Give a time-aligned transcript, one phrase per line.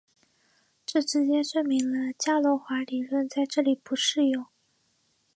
[0.83, 4.47] 这直接证明了伽罗华理论在这里不适用。